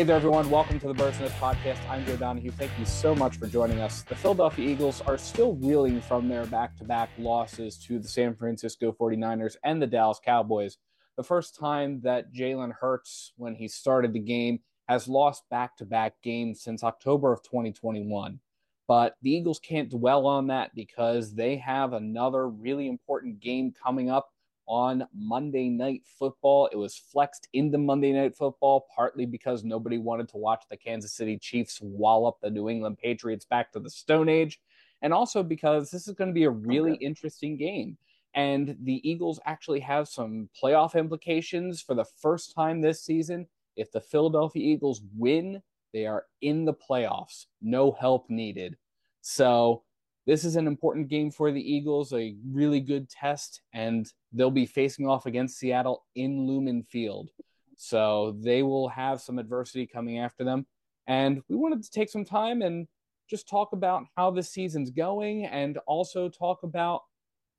[0.00, 0.48] Hey there, everyone.
[0.48, 1.76] Welcome to the Birds Nest Podcast.
[1.86, 2.52] I'm Joe Donahue.
[2.52, 4.00] Thank you so much for joining us.
[4.00, 8.34] The Philadelphia Eagles are still reeling from their back to back losses to the San
[8.34, 10.78] Francisco 49ers and the Dallas Cowboys.
[11.18, 15.84] The first time that Jalen Hurts, when he started the game, has lost back to
[15.84, 18.40] back games since October of 2021.
[18.88, 24.08] But the Eagles can't dwell on that because they have another really important game coming
[24.08, 24.30] up
[24.70, 26.68] on Monday Night Football.
[26.72, 31.12] It was flexed into Monday Night Football partly because nobody wanted to watch the Kansas
[31.12, 34.60] City Chiefs wallop the New England Patriots back to the Stone Age,
[35.02, 37.04] and also because this is going to be a really okay.
[37.04, 37.98] interesting game.
[38.34, 43.48] And the Eagles actually have some playoff implications for the first time this season.
[43.74, 47.46] If the Philadelphia Eagles win, they are in the playoffs.
[47.60, 48.76] No help needed.
[49.20, 49.82] So
[50.26, 54.66] this is an important game for the Eagles, a really good test, and they'll be
[54.66, 57.30] facing off against Seattle in Lumen Field.
[57.76, 60.66] So they will have some adversity coming after them.
[61.06, 62.86] And we wanted to take some time and
[63.28, 67.02] just talk about how the season's going and also talk about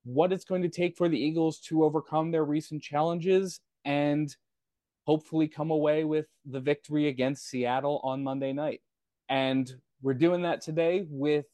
[0.03, 4.36] what it's going to take for the Eagles to overcome their recent challenges and
[5.05, 8.81] hopefully come away with the victory against Seattle on Monday night.
[9.30, 9.71] And
[10.02, 11.45] we're doing that today with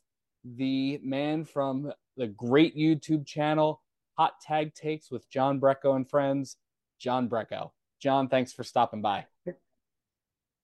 [0.55, 3.81] the man from the great YouTube channel,
[4.17, 6.57] Hot Tag Takes with John Brecko and friends,
[6.99, 7.71] John Brecko.
[7.99, 9.25] John, thanks for stopping by.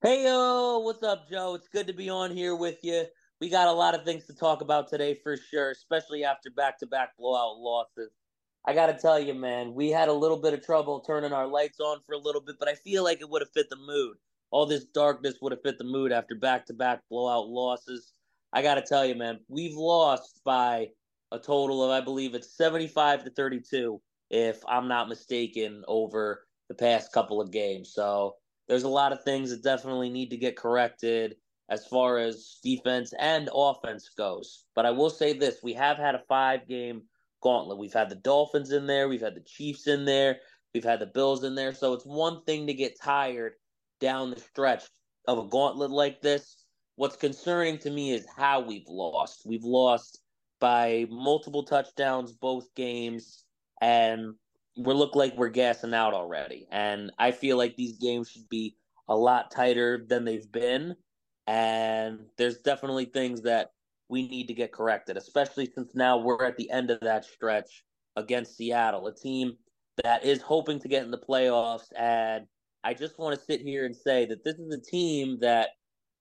[0.02, 1.56] Hey, yo, what's up, Joe?
[1.56, 3.06] It's good to be on here with you.
[3.40, 6.78] We got a lot of things to talk about today for sure, especially after back
[6.80, 8.12] to back blowout losses.
[8.66, 11.48] I got to tell you, man, we had a little bit of trouble turning our
[11.48, 13.76] lights on for a little bit, but I feel like it would have fit the
[13.76, 14.18] mood.
[14.52, 18.14] All this darkness would have fit the mood after back to back blowout losses.
[18.54, 20.90] I got to tell you, man, we've lost by
[21.32, 26.76] a total of, I believe it's 75 to 32, if I'm not mistaken, over the
[26.76, 27.94] past couple of games.
[27.94, 28.36] So
[28.68, 31.36] there's a lot of things that definitely need to get corrected
[31.70, 34.66] as far as defense and offense goes.
[34.76, 37.02] But I will say this we have had a five game
[37.42, 37.80] gauntlet.
[37.80, 40.38] We've had the Dolphins in there, we've had the Chiefs in there,
[40.76, 41.74] we've had the Bills in there.
[41.74, 43.54] So it's one thing to get tired
[44.00, 44.84] down the stretch
[45.28, 46.63] of a gauntlet like this
[46.96, 49.44] What's concerning to me is how we've lost.
[49.46, 50.20] We've lost
[50.60, 53.46] by multiple touchdowns both games,
[53.82, 54.36] and
[54.78, 56.68] we look like we're gassing out already.
[56.72, 58.76] And I feel like these games should be
[59.08, 60.96] a lot tighter than they've been.
[61.48, 63.72] And there's definitely things that
[64.08, 67.84] we need to get corrected, especially since now we're at the end of that stretch
[68.16, 69.54] against Seattle, a team
[70.04, 71.88] that is hoping to get in the playoffs.
[71.98, 72.46] And
[72.84, 75.70] I just want to sit here and say that this is a team that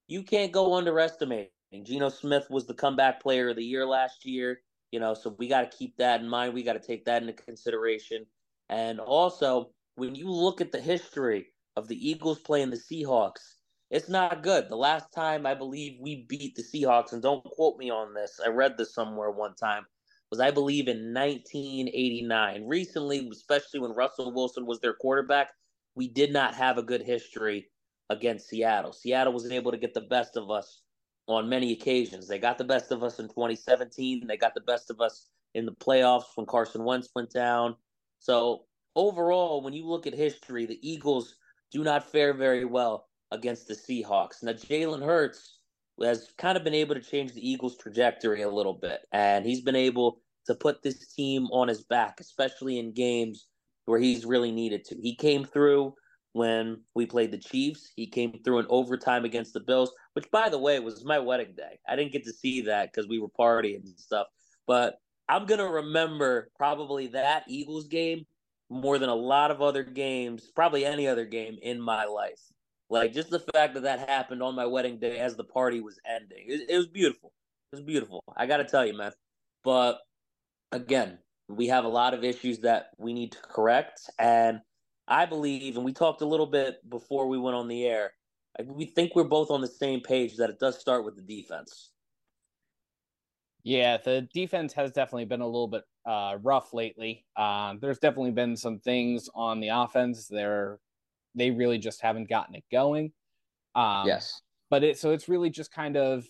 [0.07, 1.49] you can't go underestimating.
[1.85, 5.49] Geno Smith was the comeback player of the year last year, you know, so we
[5.49, 6.53] got to keep that in mind.
[6.53, 8.27] We got to take that into consideration.
[8.69, 11.47] And also, when you look at the history
[11.77, 13.57] of the Eagles playing the Seahawks,
[13.91, 14.69] it's not good.
[14.69, 18.41] The last time I believe we beat the Seahawks, and don't quote me on this,
[18.45, 19.85] I read this somewhere one time,
[20.31, 22.67] was I believe in 1989.
[22.67, 25.51] Recently, especially when Russell Wilson was their quarterback,
[25.95, 27.69] we did not have a good history
[28.11, 28.93] against Seattle.
[28.93, 30.83] Seattle was able to get the best of us
[31.27, 32.29] on many occasions.
[32.29, 34.27] They got the best of us in 2017.
[34.27, 37.77] They got the best of us in the playoffs when Carson Wentz went down.
[38.19, 38.65] So
[38.97, 41.37] overall, when you look at history, the Eagles
[41.71, 44.43] do not fare very well against the Seahawks.
[44.43, 45.59] Now Jalen Hurts
[46.03, 49.63] has kind of been able to change the Eagles' trajectory a little bit, and he's
[49.63, 53.47] been able to put this team on his back, especially in games
[53.85, 54.97] where he's really needed to.
[55.01, 55.95] He came through
[56.33, 57.93] when we played the Chiefs.
[57.97, 61.55] He came through in overtime against the Bills, which, by the way, was my wedding
[61.57, 61.79] day.
[61.89, 64.27] I didn't get to see that because we were partying and stuff.
[64.67, 64.97] But
[65.29, 68.27] I'm going to remember probably that Eagles game
[68.71, 72.41] more than a lot of other games, probably any other game in my life.
[72.89, 75.99] Like just the fact that that happened on my wedding day as the party was
[76.07, 76.45] ending.
[76.47, 77.33] It, it was beautiful.
[77.73, 78.23] It was beautiful.
[78.37, 79.13] I got to tell you, man.
[79.65, 80.01] But
[80.73, 81.19] again,
[81.49, 84.11] we have a lot of issues that we need to correct.
[84.19, 84.61] And
[85.09, 88.13] I believe, and we talked a little bit before we went on the air,
[88.65, 91.91] we think we're both on the same page that it does start with the defense.
[93.65, 97.25] Yeah, the defense has definitely been a little bit uh, rough lately.
[97.37, 100.27] Uh, there's definitely been some things on the offense.
[100.27, 100.79] They're
[101.35, 103.13] they really just haven't gotten it going.
[103.75, 106.27] Um, yes, but it so it's really just kind of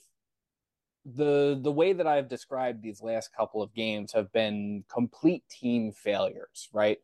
[1.05, 5.91] the the way that I've described these last couple of games have been complete team
[5.91, 6.69] failures.
[6.73, 6.99] Right,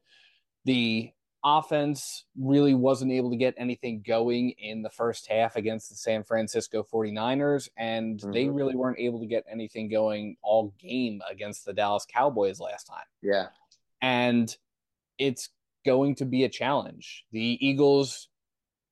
[0.66, 1.10] the
[1.44, 6.24] offense really wasn't able to get anything going in the first half against the San
[6.24, 8.32] Francisco 49ers, and mm-hmm.
[8.32, 12.84] they really weren't able to get anything going all game against the Dallas Cowboys last
[12.84, 13.04] time.
[13.22, 13.46] Yeah.
[14.02, 14.54] And
[15.18, 15.50] it's
[15.84, 17.24] going to be a challenge.
[17.32, 18.28] The Eagles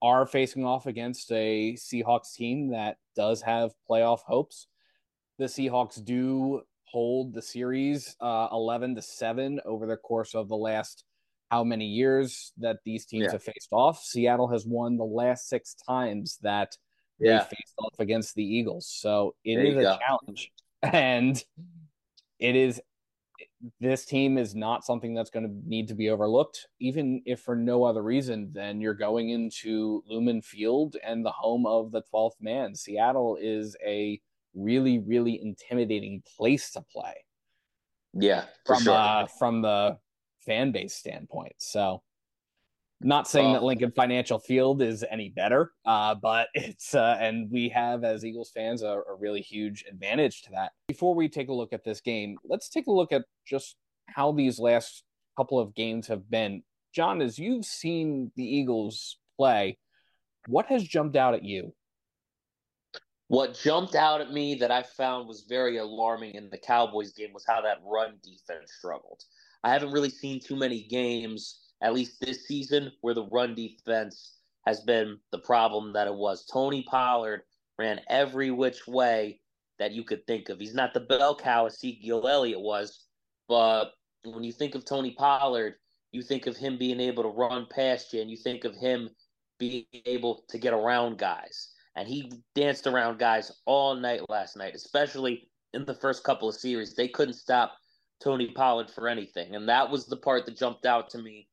[0.01, 4.67] are facing off against a Seahawks team that does have playoff hopes.
[5.37, 10.55] The Seahawks do hold the series uh, 11 to 7 over the course of the
[10.55, 11.03] last
[11.49, 13.31] how many years that these teams yeah.
[13.31, 14.03] have faced off.
[14.03, 16.75] Seattle has won the last six times that
[17.19, 17.39] yeah.
[17.39, 18.87] they faced off against the Eagles.
[18.87, 19.97] So it there is a go.
[20.05, 20.51] challenge.
[20.83, 21.43] And
[22.37, 22.79] it is
[23.79, 27.55] this team is not something that's going to need to be overlooked, even if for
[27.55, 32.39] no other reason than you're going into Lumen Field and the home of the 12th
[32.39, 32.75] man.
[32.75, 34.21] Seattle is a
[34.53, 37.15] really, really intimidating place to play.
[38.13, 38.93] Yeah, from sure.
[38.93, 39.97] uh, from the
[40.47, 41.53] fan base standpoint.
[41.59, 42.01] So,
[42.99, 47.69] not saying that Lincoln Financial Field is any better, uh, but it's uh, and we
[47.69, 50.71] have as Eagles fans a, a really huge advantage to that.
[50.87, 53.75] Before we take a look at this game, let's take a look at just
[54.07, 55.03] how these last
[55.37, 56.63] couple of games have been.
[56.95, 59.77] John, as you've seen the Eagles play,
[60.47, 61.73] what has jumped out at you?
[63.27, 67.33] What jumped out at me that I found was very alarming in the Cowboys game
[67.33, 69.21] was how that run defense struggled.
[69.63, 74.37] I haven't really seen too many games, at least this season, where the run defense
[74.65, 76.45] has been the problem that it was.
[76.45, 77.41] Tony Pollard
[77.79, 79.39] ran every which way
[79.79, 80.59] that you could think of.
[80.59, 83.05] He's not the bell cow Ezekiel Elliott was,
[83.47, 83.91] but
[84.23, 85.75] when you think of Tony Pollard,
[86.11, 89.09] you think of him being able to run past you, and you think of him
[89.59, 91.73] being able to get around guys.
[91.95, 96.55] And he danced around guys all night last night, especially in the first couple of
[96.55, 96.95] series.
[96.95, 97.73] They couldn't stop
[98.23, 99.55] Tony Pollard for anything.
[99.55, 101.47] And that was the part that jumped out to me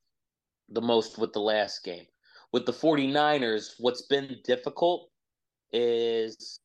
[0.69, 2.07] the most with the last game.
[2.53, 5.11] With the 49ers, what's been difficult
[5.73, 6.61] is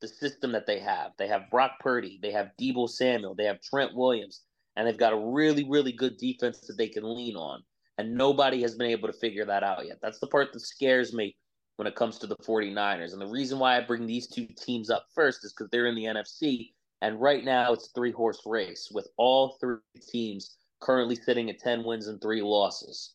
[0.00, 1.12] the system that they have.
[1.18, 4.42] They have Brock Purdy, they have Deebo Samuel, they have Trent Williams,
[4.76, 7.62] and they've got a really, really good defense that they can lean on.
[7.98, 9.98] And nobody has been able to figure that out yet.
[10.02, 11.36] That's the part that scares me
[11.76, 13.12] when it comes to the 49ers.
[13.12, 15.94] And the reason why I bring these two teams up first is because they're in
[15.94, 21.16] the NFC and right now, it's a three horse race with all three teams currently
[21.16, 23.14] sitting at 10 wins and three losses.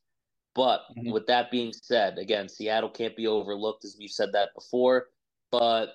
[0.56, 1.12] But mm-hmm.
[1.12, 5.08] with that being said, again, Seattle can't be overlooked, as we've said that before.
[5.52, 5.94] But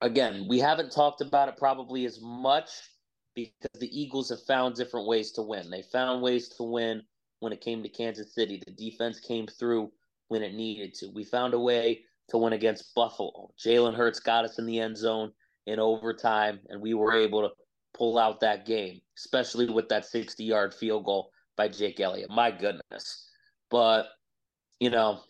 [0.00, 2.70] again, we haven't talked about it probably as much
[3.34, 5.70] because the Eagles have found different ways to win.
[5.70, 7.02] They found ways to win
[7.38, 8.62] when it came to Kansas City.
[8.66, 9.90] The defense came through
[10.28, 11.10] when it needed to.
[11.14, 13.52] We found a way to win against Buffalo.
[13.58, 15.32] Jalen Hurts got us in the end zone
[15.66, 17.54] in overtime, and we were able to
[17.94, 22.30] pull out that game, especially with that 60 yard field goal by Jake Elliott.
[22.30, 23.28] My goodness.
[23.70, 24.06] But,
[24.78, 25.20] you know,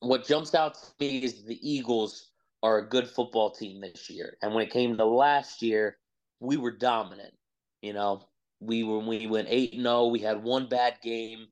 [0.00, 2.30] what jumps out to me is the Eagles
[2.62, 4.36] are a good football team this year.
[4.42, 5.96] And when it came to last year,
[6.40, 7.34] we were dominant.
[7.82, 8.28] You know,
[8.60, 10.06] we were we went 8 0.
[10.08, 11.46] We had one bad game,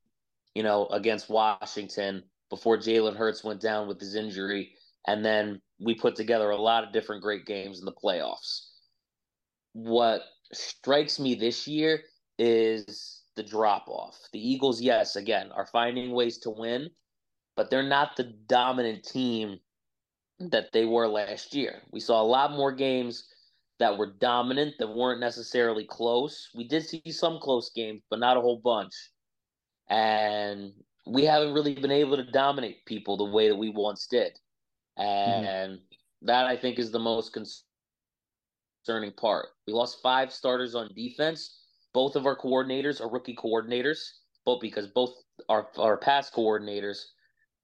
[0.55, 4.75] you know, against Washington before Jalen Hurts went down with his injury.
[5.07, 8.69] And then we put together a lot of different great games in the playoffs.
[9.73, 12.03] What strikes me this year
[12.39, 14.17] is the drop off.
[14.33, 16.91] The Eagles, yes, again, are finding ways to win,
[17.57, 19.61] but they're not the dominant team
[20.39, 21.83] that they were last year.
[21.91, 23.29] We saw a lot more games
[23.79, 26.49] that were dominant that weren't necessarily close.
[26.55, 28.95] We did see some close games, but not a whole bunch.
[29.89, 30.73] And
[31.07, 34.39] we haven't really been able to dominate people the way that we once did.
[34.99, 35.45] Mm-hmm.
[35.45, 36.27] and mm-hmm.
[36.27, 39.49] that I think is the most concerning part.
[39.67, 41.63] We lost five starters on defense.
[41.93, 43.99] Both of our coordinators are rookie coordinators,
[44.45, 45.15] both because both
[45.49, 47.05] our our past coordinators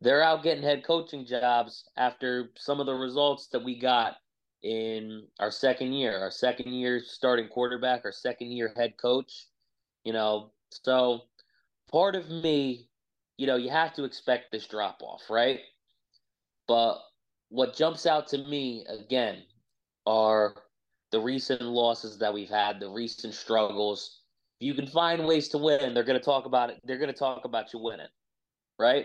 [0.02, 4.16] they're out getting head coaching jobs after some of the results that we got
[4.62, 9.46] in our second year, our second year starting quarterback, our second year head coach.
[10.04, 11.22] You know, so
[11.90, 12.88] part of me,
[13.36, 15.60] you know, you have to expect this drop off, right?
[16.66, 16.98] But
[17.52, 19.42] what jumps out to me again
[20.06, 20.54] are
[21.10, 24.22] the recent losses that we've had, the recent struggles.
[24.58, 26.80] If you can find ways to win, they're going to talk about it.
[26.84, 28.06] They're going to talk about you winning,
[28.78, 29.04] right?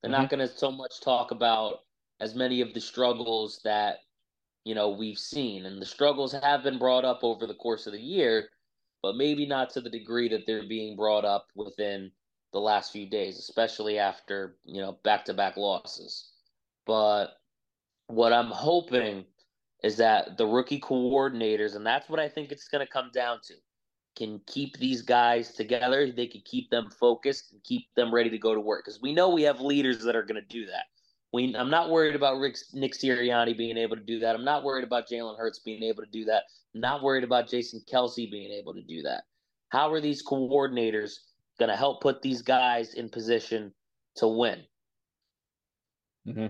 [0.00, 0.22] They're mm-hmm.
[0.22, 1.80] not going to so much talk about
[2.18, 3.98] as many of the struggles that
[4.64, 7.92] you know we've seen, and the struggles have been brought up over the course of
[7.92, 8.48] the year,
[9.02, 12.10] but maybe not to the degree that they're being brought up within
[12.54, 16.30] the last few days, especially after you know back to back losses.
[16.86, 17.34] But
[18.12, 19.24] what I'm hoping
[19.82, 23.38] is that the rookie coordinators, and that's what I think it's going to come down
[23.44, 23.54] to,
[24.16, 26.12] can keep these guys together.
[26.12, 29.14] They can keep them focused and keep them ready to go to work because we
[29.14, 30.84] know we have leaders that are going to do that.
[31.32, 34.36] We, I'm not worried about Rick, Nick Sirianni being able to do that.
[34.36, 36.42] I'm not worried about Jalen Hurts being able to do that.
[36.74, 39.22] I'm not worried about Jason Kelce being able to do that.
[39.70, 41.14] How are these coordinators
[41.58, 43.72] going to help put these guys in position
[44.16, 44.60] to win?
[46.28, 46.46] Mm-hmm.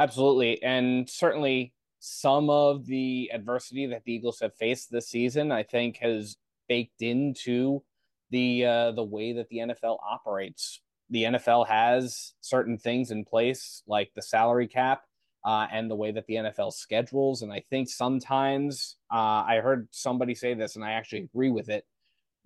[0.00, 0.62] Absolutely.
[0.62, 5.98] And certainly some of the adversity that the Eagles have faced this season, I think,
[5.98, 6.38] has
[6.68, 7.82] baked into
[8.30, 10.80] the uh, the way that the NFL operates.
[11.10, 15.02] The NFL has certain things in place, like the salary cap
[15.44, 17.42] uh, and the way that the NFL schedules.
[17.42, 21.68] And I think sometimes uh, I heard somebody say this, and I actually agree with
[21.68, 21.84] it,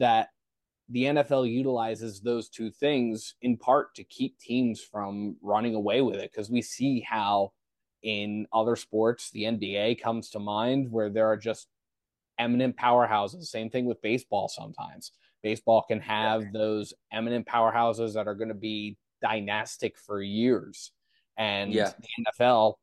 [0.00, 0.30] that
[0.90, 6.16] the NFL utilizes those two things in part to keep teams from running away with
[6.16, 7.52] it because we see how
[8.02, 11.68] in other sports the NBA comes to mind where there are just
[12.38, 13.44] eminent powerhouses.
[13.44, 15.12] Same thing with baseball sometimes.
[15.42, 20.92] Baseball can have those eminent powerhouses that are going to be dynastic for years.
[21.38, 21.92] And yeah.
[21.98, 22.74] the NFL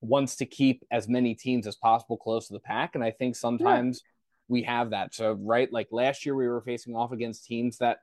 [0.00, 2.94] wants to keep as many teams as possible close to the pack.
[2.94, 4.08] And I think sometimes yeah
[4.48, 5.14] we have that.
[5.14, 7.98] So, right, like last year, we were facing off against teams that,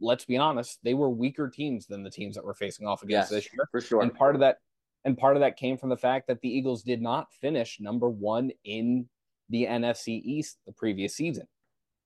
[0.00, 3.30] let's be honest, they were weaker teams than the teams that we're facing off against
[3.30, 3.68] yes, this year.
[3.70, 4.02] For sure.
[4.02, 4.58] And part of that,
[5.04, 8.08] and part of that came from the fact that the Eagles did not finish number
[8.08, 9.08] one in
[9.48, 11.46] the NFC East the previous season.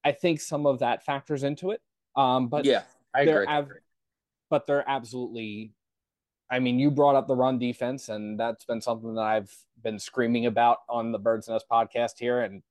[0.04, 1.80] I think some of that factors into it.
[2.16, 2.82] Um, but yeah,
[3.14, 3.46] I agree.
[3.46, 3.68] Ab-
[4.50, 5.72] but they're absolutely
[6.52, 9.50] I mean, you brought up the run defense, and that's been something that I've
[9.82, 12.42] been screaming about on the Birds Nest podcast here.
[12.42, 12.62] And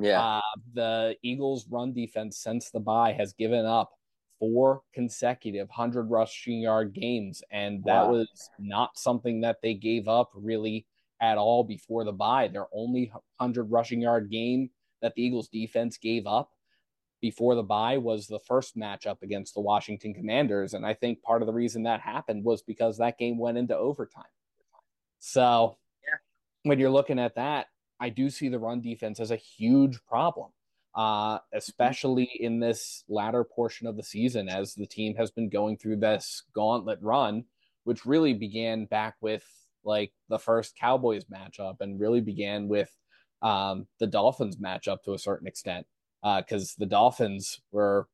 [0.00, 0.20] yeah.
[0.20, 0.40] Uh,
[0.74, 3.92] the Eagles' run defense since the bye has given up
[4.38, 7.42] four consecutive 100 rushing yard games.
[7.50, 8.12] And that wow.
[8.12, 10.86] was not something that they gave up really
[11.20, 12.48] at all before the bye.
[12.48, 14.70] Their only 100 rushing yard game
[15.00, 16.50] that the Eagles' defense gave up
[17.20, 20.74] before the bye was the first matchup against the Washington Commanders.
[20.74, 23.76] And I think part of the reason that happened was because that game went into
[23.76, 24.24] overtime.
[25.20, 26.18] So yeah.
[26.68, 27.66] when you're looking at that,
[28.02, 30.50] I do see the run defense as a huge problem,
[30.96, 35.76] uh, especially in this latter portion of the season as the team has been going
[35.76, 37.44] through this gauntlet run,
[37.84, 39.44] which really began back with
[39.84, 42.90] like the first Cowboys matchup and really began with
[43.40, 45.86] um, the Dolphins matchup to a certain extent
[46.22, 48.08] because uh, the Dolphins were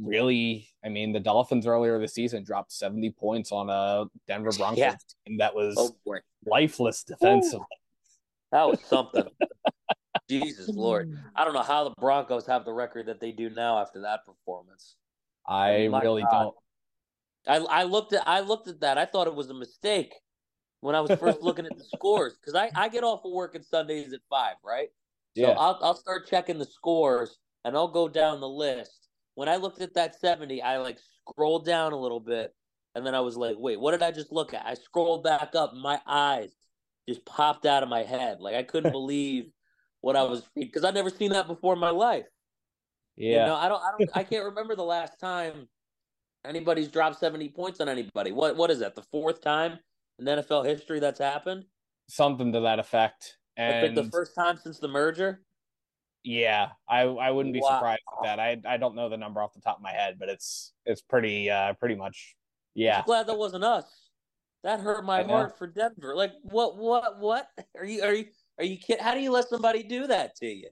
[0.00, 4.78] really, I mean, the Dolphins earlier this season dropped 70 points on a Denver Broncos
[4.78, 4.94] yeah.
[5.26, 7.66] team that was oh, lifeless defensively.
[8.52, 9.24] That was something.
[10.28, 11.08] Jesus Lord.
[11.34, 14.26] I don't know how the Broncos have the record that they do now after that
[14.26, 14.96] performance.
[15.46, 16.52] I, I mean, really God.
[17.46, 17.68] don't.
[17.70, 18.98] I, I looked at I looked at that.
[18.98, 20.12] I thought it was a mistake
[20.80, 23.54] when I was first looking at the scores because I, I get off of work
[23.54, 24.88] on Sundays at five, right?
[25.34, 25.46] Yeah.
[25.46, 25.52] So.
[25.52, 29.08] I'll I'll start checking the scores and I'll go down the list.
[29.34, 32.54] When I looked at that seventy, I like scrolled down a little bit
[32.94, 34.66] and then I was like, wait, what did I just look at?
[34.66, 36.57] I scrolled back up, my eyes
[37.08, 38.40] just popped out of my head.
[38.40, 39.50] Like I couldn't believe
[40.00, 42.26] what I was because I'd never seen that before in my life.
[43.16, 43.30] Yeah.
[43.30, 45.68] You know, I don't I don't I can't remember the last time
[46.44, 48.30] anybody's dropped 70 points on anybody.
[48.30, 48.94] What what is that?
[48.94, 49.78] The fourth time
[50.18, 51.64] in NFL history that's happened?
[52.08, 53.36] Something to that effect.
[53.56, 55.42] And the first time since the merger?
[56.22, 57.78] Yeah, I I wouldn't be wow.
[57.78, 58.38] surprised with that.
[58.38, 61.00] I I don't know the number off the top of my head, but it's it's
[61.00, 62.36] pretty uh pretty much
[62.74, 62.98] yeah.
[62.98, 64.07] I'm glad that wasn't us.
[64.64, 66.16] That hurt my heart for Denver.
[66.16, 67.48] Like what what what?
[67.78, 68.26] Are you are you
[68.58, 69.02] are you kidding?
[69.02, 70.68] How do you let somebody do that to you?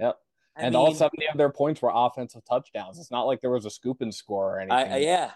[0.00, 0.16] Yep.
[0.56, 2.98] I and mean, all seventy of their points were offensive touchdowns.
[2.98, 4.92] It's not like there was a scoop and score or anything.
[4.92, 5.30] I, yeah.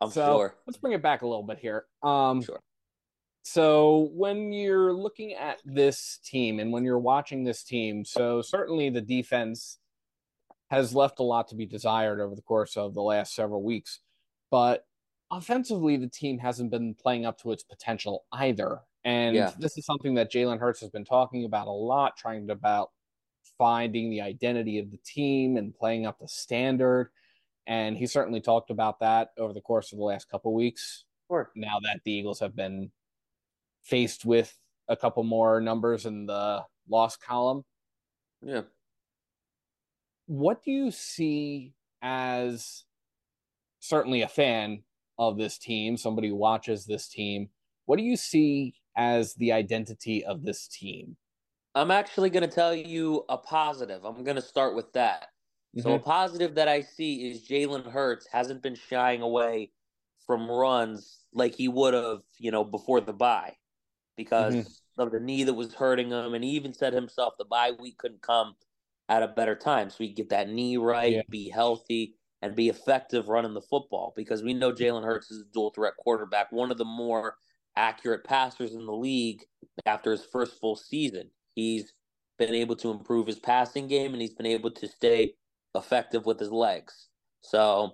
[0.00, 0.54] I'm so, sure.
[0.66, 1.84] Let's bring it back a little bit here.
[2.02, 2.60] Um sure.
[3.42, 8.90] So when you're looking at this team and when you're watching this team, so certainly
[8.90, 9.78] the defense
[10.70, 14.00] has left a lot to be desired over the course of the last several weeks.
[14.50, 14.84] But
[15.30, 18.80] offensively, the team hasn't been playing up to its potential either.
[19.04, 19.52] And yeah.
[19.58, 22.90] this is something that Jalen Hurts has been talking about a lot, trying to about
[23.58, 27.10] finding the identity of the team and playing up the standard.
[27.66, 31.04] And he certainly talked about that over the course of the last couple weeks.
[31.28, 31.50] Sure.
[31.56, 32.90] Now that the Eagles have been
[33.82, 34.56] faced with
[34.88, 37.64] a couple more numbers in the loss column.
[38.42, 38.62] Yeah.
[40.26, 42.84] What do you see as
[43.80, 44.82] certainly a fan
[45.18, 47.48] of this team, somebody who watches this team,
[47.86, 51.16] what do you see as the identity of this team?
[51.74, 54.04] I'm actually going to tell you a positive.
[54.04, 55.26] I'm going to start with that.
[55.76, 55.80] Mm-hmm.
[55.82, 56.04] So, a mm-hmm.
[56.04, 59.72] positive that I see is Jalen Hurts hasn't been shying away
[60.26, 63.54] from runs like he would have, you know, before the bye
[64.16, 65.00] because mm-hmm.
[65.02, 66.34] of the knee that was hurting him.
[66.34, 68.54] And he even said himself the bye week couldn't come
[69.08, 69.90] at a better time.
[69.90, 71.22] So he get that knee right, yeah.
[71.28, 75.52] be healthy and be effective running the football because we know Jalen Hurts is a
[75.52, 77.36] dual threat quarterback, one of the more
[77.76, 79.42] accurate passers in the league
[79.84, 81.30] after his first full season.
[81.54, 81.92] He's
[82.38, 85.34] been able to improve his passing game and he's been able to stay
[85.74, 87.08] effective with his legs.
[87.40, 87.92] So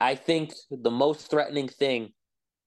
[0.00, 2.12] I think the most threatening thing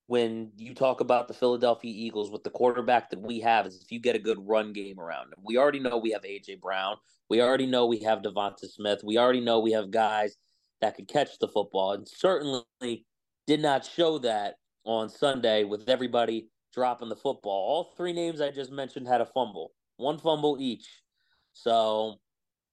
[0.07, 3.91] when you talk about the Philadelphia Eagles with the quarterback that we have is if
[3.91, 5.39] you get a good run game around them.
[5.43, 6.97] We already know we have AJ Brown.
[7.29, 9.01] We already know we have Devonta Smith.
[9.03, 10.35] We already know we have guys
[10.81, 13.05] that could catch the football, and certainly
[13.47, 17.51] did not show that on Sunday with everybody dropping the football.
[17.51, 20.88] All three names I just mentioned had a fumble, one fumble each.
[21.53, 22.15] So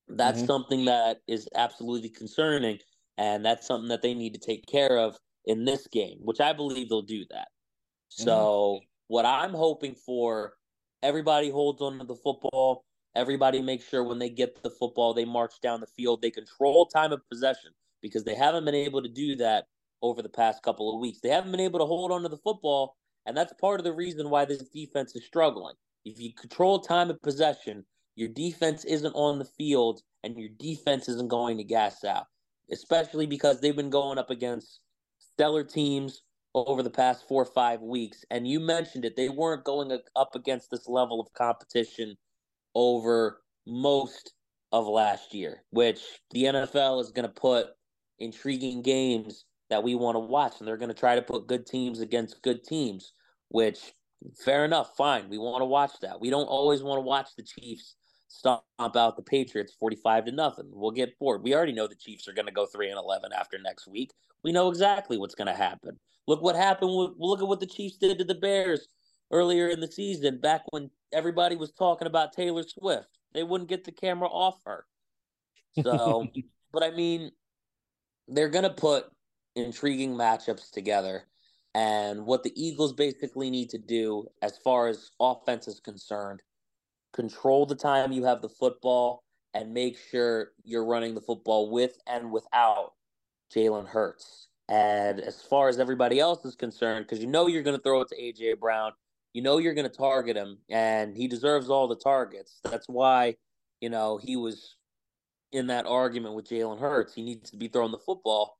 [0.08, 0.46] that's mm-hmm.
[0.46, 2.78] something that is absolutely concerning,
[3.18, 6.52] and that's something that they need to take care of in this game, which I
[6.52, 7.48] believe they'll do that.
[7.48, 8.24] Mm-hmm.
[8.24, 10.54] So what I'm hoping for,
[11.02, 12.84] everybody holds on to the football.
[13.14, 16.22] Everybody makes sure when they get the football, they march down the field.
[16.22, 19.64] They control time of possession because they haven't been able to do that
[20.02, 21.20] over the past couple of weeks.
[21.20, 23.92] They haven't been able to hold on to the football, and that's part of the
[23.92, 25.74] reason why this defense is struggling.
[26.04, 31.08] If you control time of possession, your defense isn't on the field and your defense
[31.08, 32.24] isn't going to gas out,
[32.72, 34.80] especially because they've been going up against
[35.18, 36.22] stellar teams
[36.54, 38.24] over the past four or five weeks.
[38.30, 42.16] And you mentioned it, they weren't going up against this level of competition
[42.74, 44.32] over most
[44.72, 46.00] of last year, which
[46.30, 47.68] the NFL is going to put
[48.18, 50.54] intriguing games that we want to watch.
[50.58, 53.12] And they're going to try to put good teams against good teams,
[53.48, 53.92] which
[54.44, 55.28] fair enough, fine.
[55.28, 56.20] We want to watch that.
[56.20, 57.96] We don't always want to watch the Chiefs
[58.28, 60.70] stomp out the Patriots 45 to nothing.
[60.70, 61.42] We'll get bored.
[61.42, 64.12] We already know the Chiefs are going to go 3 and 11 after next week.
[64.44, 65.98] We know exactly what's going to happen.
[66.26, 68.88] Look what happened with, look at what the Chiefs did to the Bears
[69.30, 73.08] earlier in the season back when everybody was talking about Taylor Swift.
[73.34, 74.84] They wouldn't get the camera off her.
[75.82, 76.26] So,
[76.72, 77.30] but I mean,
[78.28, 79.06] they're going to put
[79.56, 81.24] intriguing matchups together.
[81.74, 86.40] And what the Eagles basically need to do, as far as offense is concerned,
[87.12, 89.22] control the time you have the football
[89.54, 92.92] and make sure you're running the football with and without
[93.54, 94.48] Jalen Hurts.
[94.68, 98.02] And as far as everybody else is concerned, because you know you're going to throw
[98.02, 98.92] it to AJ Brown,
[99.32, 102.60] you know you're going to target him, and he deserves all the targets.
[102.64, 103.36] That's why,
[103.80, 104.76] you know, he was
[105.52, 107.14] in that argument with Jalen Hurts.
[107.14, 108.58] He needs to be throwing the football.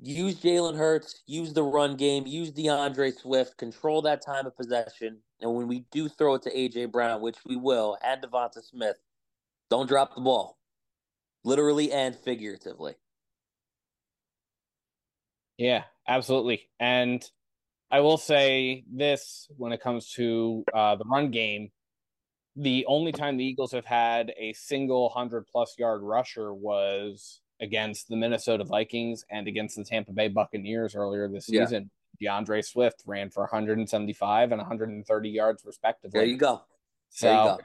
[0.00, 5.18] Use Jalen Hurts, use the run game, use D'Andre Swift, control that time of possession.
[5.40, 8.96] And when we do throw it to AJ Brown, which we will, and Devonta Smith,
[9.70, 10.56] don't drop the ball,
[11.44, 12.94] literally and figuratively.
[15.56, 16.68] Yeah, absolutely.
[16.78, 17.28] And
[17.90, 21.70] I will say this when it comes to uh, the run game,
[22.58, 28.08] the only time the Eagles have had a single 100 plus yard rusher was against
[28.08, 31.64] the Minnesota Vikings and against the Tampa Bay Buccaneers earlier this yeah.
[31.64, 31.90] season.
[32.20, 36.18] D'Andre Swift ran for 175 and 130 yards respectively.
[36.18, 36.62] There you go.
[37.10, 37.58] So, you go.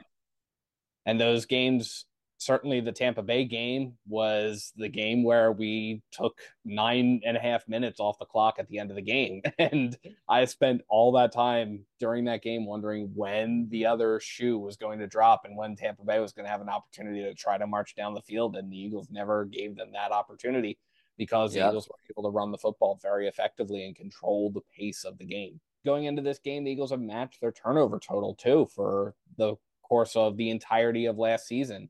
[1.06, 2.06] And those games
[2.44, 7.66] certainly the Tampa Bay game was the game where we took nine and a half
[7.66, 9.42] minutes off the clock at the end of the game.
[9.58, 9.96] And
[10.28, 14.98] I spent all that time during that game wondering when the other shoe was going
[14.98, 17.66] to drop and when Tampa Bay was going to have an opportunity to try to
[17.66, 18.56] march down the field.
[18.56, 20.78] And the Eagles never gave them that opportunity
[21.16, 25.04] because the Eagles were able to run the football very effectively and control the pace
[25.04, 25.60] of the game.
[25.84, 30.16] Going into this game, the Eagles have matched their turnover total too for the course
[30.16, 31.88] of the entirety of last season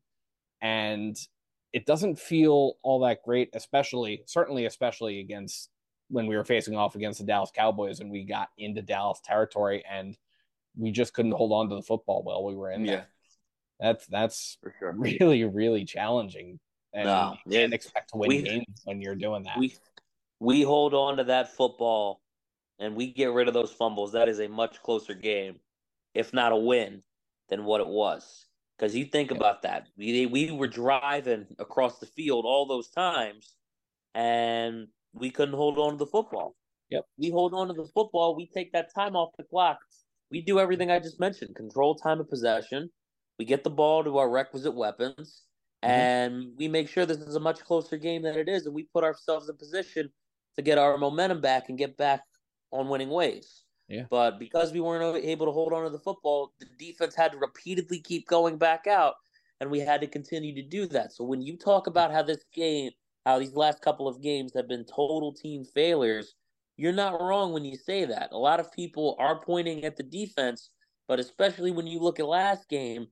[0.64, 1.16] and
[1.74, 5.70] it doesn't feel all that great, especially certainly especially against
[6.09, 9.85] when we were facing off against the Dallas Cowboys and we got into Dallas territory
[9.88, 10.16] and
[10.77, 13.07] we just couldn't hold on to the football while we were in there.
[13.79, 14.92] That's that's sure.
[14.92, 16.59] really really challenging,
[16.92, 19.59] and no, you can't expect to win we, games when you're doing that.
[19.59, 19.74] We
[20.40, 22.20] we hold on to that football,
[22.79, 24.12] and we get rid of those fumbles.
[24.12, 25.57] That is a much closer game,
[26.14, 27.03] if not a win,
[27.48, 28.46] than what it was.
[28.76, 29.37] Because you think yeah.
[29.37, 33.54] about that, we we were driving across the field all those times,
[34.14, 36.56] and we couldn't hold on to the football.
[36.90, 38.34] Yep, we hold on to the football.
[38.34, 39.78] We take that time off the clock.
[40.30, 42.90] We do everything I just mentioned: control time of possession.
[43.38, 45.42] We get the ball to our requisite weapons,
[45.84, 45.90] mm-hmm.
[45.90, 48.88] and we make sure this is a much closer game than it is, and we
[48.92, 50.10] put ourselves in position
[50.56, 52.22] to get our momentum back and get back
[52.72, 53.63] on winning ways.
[53.88, 54.05] Yeah.
[54.11, 57.38] But because we weren't able to hold on to the football, the defense had to
[57.38, 59.14] repeatedly keep going back out,
[59.61, 61.12] and we had to continue to do that.
[61.12, 62.90] So when you talk about how this game,
[63.27, 66.35] how these last couple of games have been total team failures,
[66.77, 68.31] you're not wrong when you say that.
[68.33, 70.70] A lot of people are pointing at the defense,
[71.07, 73.07] but especially when you look at last game,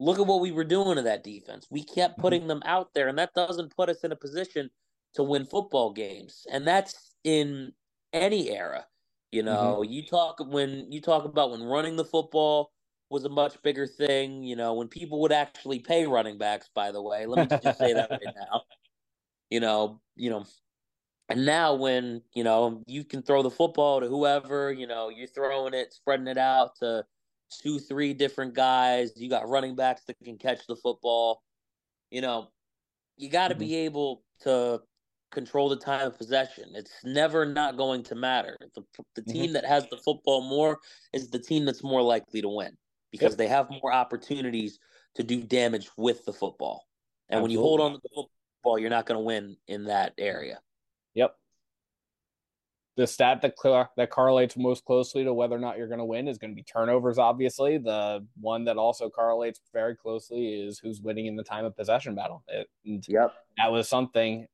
[0.00, 1.66] look at what we were doing to that defense.
[1.70, 2.22] We kept mm-hmm.
[2.22, 4.70] putting them out there, and that doesn't put us in a position
[5.14, 6.46] to win football games.
[6.50, 7.72] And that's in
[8.12, 8.86] any era.
[9.32, 9.46] You mm-hmm.
[9.46, 9.92] know, mm-hmm.
[9.92, 12.72] you talk when you talk about when running the football
[13.10, 14.42] was a much bigger thing.
[14.42, 16.68] You know, when people would actually pay running backs.
[16.74, 18.62] By the way, let me just say that right now.
[19.50, 20.44] You know, you know,
[21.28, 25.28] And now, when you know you can throw the football to whoever, you know you're
[25.28, 27.04] throwing it, spreading it out to
[27.62, 29.12] two, three different guys.
[29.16, 31.42] You got running backs that can catch the football.
[32.10, 32.48] You know,
[33.16, 33.64] you got to mm-hmm.
[33.64, 34.80] be able to
[35.36, 36.70] control the time of possession.
[36.74, 38.56] It's never not going to matter.
[38.74, 38.82] The,
[39.14, 39.30] the mm-hmm.
[39.30, 40.78] team that has the football more
[41.12, 42.74] is the team that's more likely to win
[43.12, 43.38] because yep.
[43.38, 44.78] they have more opportunities
[45.14, 46.86] to do damage with the football.
[47.28, 47.42] And Absolutely.
[47.42, 50.58] when you hold on to the football, you're not going to win in that area.
[51.14, 51.36] Yep.
[52.96, 53.54] The stat that
[53.98, 56.54] that correlates most closely to whether or not you're going to win is going to
[56.54, 57.18] be turnovers.
[57.18, 61.76] Obviously, the one that also correlates very closely is who's winning in the time of
[61.76, 62.42] possession battle.
[62.48, 62.68] It,
[63.06, 64.46] yep, that was something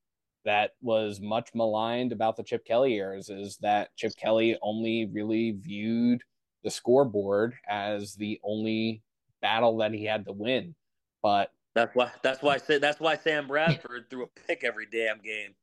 [0.45, 3.29] that was much maligned about the Chip Kelly years.
[3.29, 6.23] Is that Chip Kelly only really viewed
[6.63, 9.03] the scoreboard as the only
[9.41, 10.75] battle that he had to win.
[11.23, 15.55] But that's why that's why that's why Sam Bradford threw a pick every damn game.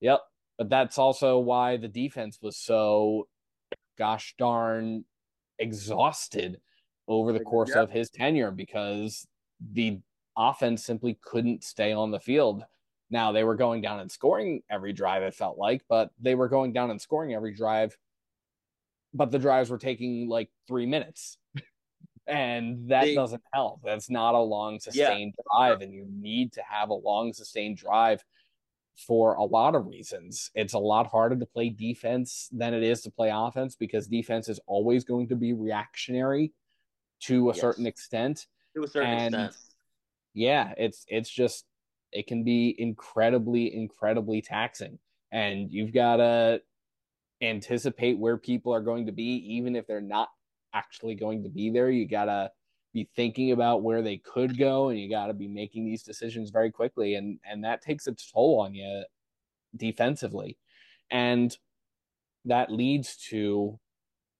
[0.00, 0.20] Yep.
[0.58, 3.28] But that's also why the defense was so
[3.96, 5.04] gosh darn
[5.58, 6.60] exhausted
[7.06, 7.78] over the course yep.
[7.78, 9.26] of his tenure because
[9.72, 10.00] the
[10.36, 12.64] offense simply couldn't stay on the field.
[13.10, 16.48] Now they were going down and scoring every drive, it felt like, but they were
[16.48, 17.96] going down and scoring every drive
[19.14, 21.38] but the drives were taking like three minutes.
[22.26, 23.80] and that they, doesn't help.
[23.84, 25.58] That's not a long sustained yeah.
[25.58, 28.24] drive, and you need to have a long sustained drive
[29.06, 30.50] for a lot of reasons.
[30.54, 34.48] It's a lot harder to play defense than it is to play offense because defense
[34.48, 36.52] is always going to be reactionary
[37.20, 37.60] to a yes.
[37.60, 38.46] certain extent.
[38.76, 39.56] To a certain and extent.
[40.34, 41.64] Yeah, it's it's just
[42.12, 44.98] it can be incredibly, incredibly taxing.
[45.30, 46.62] And you've got to
[47.42, 50.28] anticipate where people are going to be, even if they're not
[50.74, 51.90] actually going to be there.
[51.90, 52.50] You got to
[52.92, 56.50] be thinking about where they could go and you got to be making these decisions
[56.50, 59.04] very quickly and and that takes its toll on you
[59.76, 60.56] defensively
[61.10, 61.58] and
[62.44, 63.78] that leads to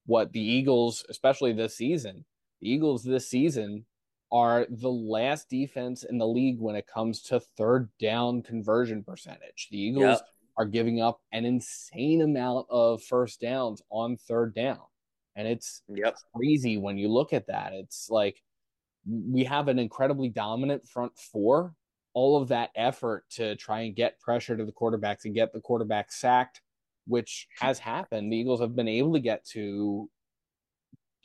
[0.07, 2.24] what the Eagles especially this season
[2.61, 3.85] the Eagles this season
[4.30, 9.68] are the last defense in the league when it comes to third down conversion percentage
[9.70, 10.20] the Eagles yep
[10.58, 14.80] are giving up an insane amount of first downs on third down.
[15.36, 16.16] And it's yep.
[16.34, 17.72] crazy when you look at that.
[17.72, 18.42] It's like
[19.06, 21.74] we have an incredibly dominant front four.
[22.12, 25.60] All of that effort to try and get pressure to the quarterbacks and get the
[25.60, 26.60] quarterback sacked,
[27.06, 28.32] which has happened.
[28.32, 30.10] The Eagles have been able to get to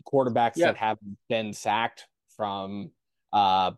[0.07, 0.75] quarterbacks yep.
[0.75, 2.91] that have been sacked from
[3.31, 3.71] uh,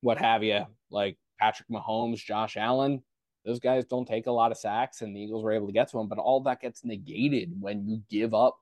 [0.00, 3.02] what have you, like Patrick Mahomes, Josh Allen
[3.46, 5.88] those guys don't take a lot of sacks, and the Eagles were able to get
[5.90, 6.08] to them.
[6.08, 8.56] But all that gets negated when you give up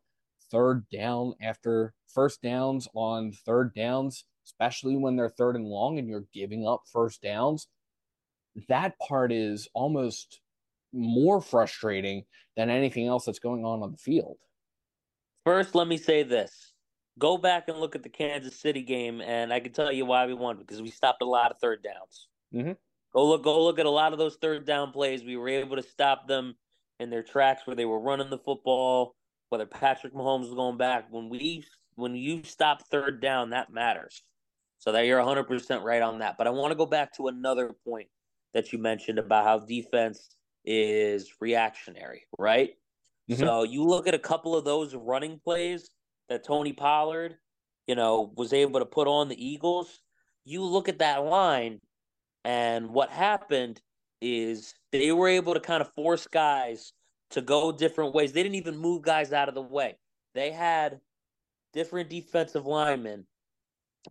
[0.52, 6.06] third down after first downs on third downs, especially when they're third and long and
[6.06, 7.66] you're giving up first downs.
[8.68, 10.40] That part is almost
[10.92, 12.24] more frustrating
[12.54, 14.36] than anything else that's going on on the field.
[15.44, 16.73] First, let me say this.
[17.18, 20.26] Go back and look at the Kansas City game, and I can tell you why
[20.26, 22.28] we won because we stopped a lot of third downs.
[22.52, 22.72] Mm-hmm.
[23.14, 25.22] Go look, go look at a lot of those third down plays.
[25.22, 26.56] We were able to stop them
[26.98, 29.14] in their tracks where they were running the football.
[29.50, 34.22] Whether Patrick Mahomes was going back, when we when you stop third down, that matters.
[34.78, 36.36] So that you're 100 percent right on that.
[36.36, 38.08] But I want to go back to another point
[38.52, 40.30] that you mentioned about how defense
[40.64, 42.70] is reactionary, right?
[43.30, 43.40] Mm-hmm.
[43.40, 45.90] So you look at a couple of those running plays
[46.28, 47.36] that Tony Pollard,
[47.86, 50.00] you know, was able to put on the Eagles.
[50.44, 51.80] You look at that line,
[52.44, 53.80] and what happened
[54.20, 56.92] is they were able to kind of force guys
[57.30, 58.32] to go different ways.
[58.32, 59.96] They didn't even move guys out of the way.
[60.34, 61.00] They had
[61.72, 63.26] different defensive linemen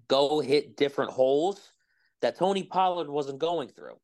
[0.07, 1.71] go hit different holes
[2.21, 3.97] that Tony Pollard wasn't going through.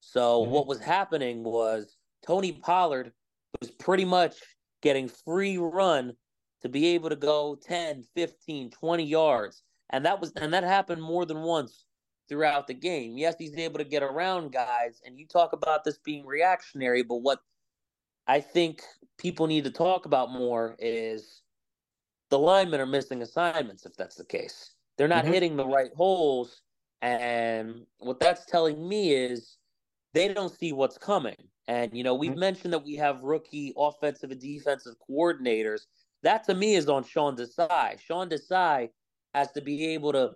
[0.00, 0.50] So mm-hmm.
[0.50, 3.12] what was happening was Tony Pollard
[3.60, 4.36] was pretty much
[4.82, 6.12] getting free run
[6.62, 9.62] to be able to go 10, 15, 20 yards.
[9.90, 11.84] And that was and that happened more than once
[12.28, 13.16] throughout the game.
[13.16, 17.18] Yes, he's able to get around guys, and you talk about this being reactionary, but
[17.18, 17.40] what
[18.26, 18.82] I think
[19.18, 21.42] people need to talk about more is
[22.30, 24.72] the linemen are missing assignments if that's the case.
[24.96, 25.34] They're not mm-hmm.
[25.34, 26.62] hitting the right holes.
[27.02, 29.58] And what that's telling me is
[30.14, 31.36] they don't see what's coming.
[31.68, 32.40] And, you know, we've mm-hmm.
[32.40, 35.82] mentioned that we have rookie offensive and defensive coordinators.
[36.22, 38.00] That to me is on Sean Desai.
[38.00, 38.90] Sean Desai
[39.34, 40.32] has to be able to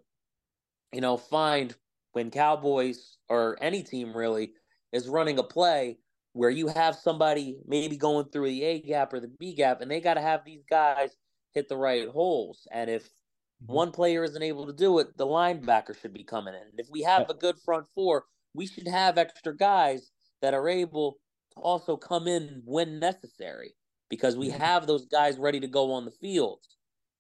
[0.93, 1.75] you know, find
[2.13, 4.53] when Cowboys or any team really
[4.93, 5.99] is running a play
[6.33, 9.91] where you have somebody maybe going through the A gap or the B gap, and
[9.91, 11.11] they got to have these guys
[11.55, 12.67] hit the right holes.
[12.73, 13.73] And if mm-hmm.
[13.73, 16.61] one player isn't able to do it, the linebacker should be coming in.
[16.61, 20.11] And if we have a good front four, we should have extra guys
[20.43, 21.19] that are able
[21.55, 23.75] to also come in when necessary
[24.11, 26.59] because we have those guys ready to go on the field.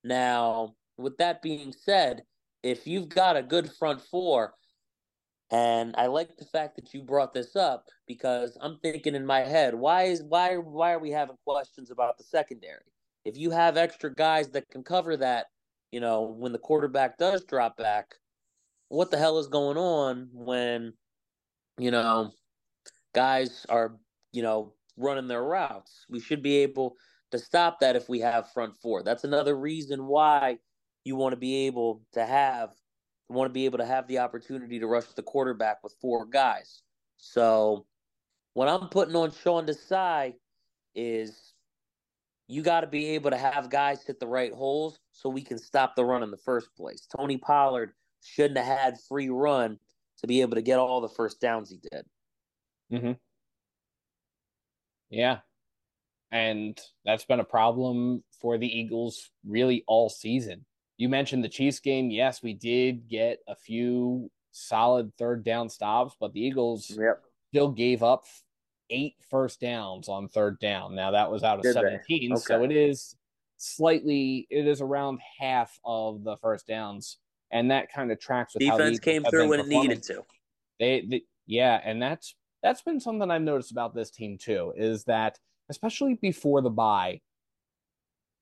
[0.04, 2.24] Now, with that being said,
[2.62, 4.54] if you've got a good front four,
[5.50, 9.40] and I like the fact that you brought this up because I'm thinking in my
[9.40, 12.84] head, why is why why are we having questions about the secondary?
[13.24, 15.46] If you have extra guys that can cover that,
[15.90, 18.14] you know, when the quarterback does drop back,
[18.88, 20.92] what the hell is going on when,
[21.78, 22.32] you know,
[23.14, 23.96] guys are,
[24.32, 26.06] you know, running their routes?
[26.08, 26.96] We should be able
[27.30, 29.02] to stop that if we have front four.
[29.02, 30.58] That's another reason why
[31.04, 32.70] you want to be able to have
[33.28, 36.82] want to be able to have the opportunity to rush the quarterback with four guys.
[37.18, 37.86] So
[38.54, 40.34] what I'm putting on Sean Desai
[40.96, 41.54] is
[42.48, 45.58] you got to be able to have guys hit the right holes so we can
[45.58, 47.06] stop the run in the first place.
[47.16, 47.92] Tony Pollard
[48.24, 49.78] shouldn't have had free run
[50.18, 52.04] to be able to get all the first downs he did.
[52.92, 53.12] Mm-hmm.
[55.10, 55.38] Yeah.
[56.32, 60.64] And that's been a problem for the Eagles really all season.
[60.96, 62.10] You mentioned the Chiefs game.
[62.10, 67.22] Yes, we did get a few solid third down stops, but the Eagles Yep.
[67.48, 68.24] still gave up
[68.90, 70.94] eight first downs on third down.
[70.94, 71.80] Now that was out of Did they?
[71.80, 73.16] 17, so it is
[73.56, 77.18] slightly it is around half of the first downs.
[77.52, 80.24] And that kind of tracks with how the Defense came through when it needed to.
[80.78, 85.04] They, they yeah, and that's that's been something I've noticed about this team too, is
[85.04, 87.20] that especially before the bye,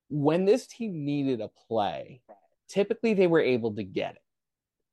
[0.09, 2.22] when this team needed a play,
[2.68, 4.22] typically they were able to get it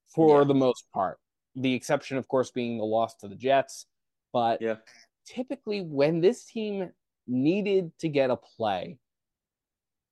[0.08, 0.44] for Yeah.
[0.46, 1.20] the most part.
[1.56, 3.88] The exception, of course, being the loss to the Jets.
[4.34, 4.78] But Yeah.
[5.26, 6.92] typically, when this team
[7.28, 9.00] needed to get a play,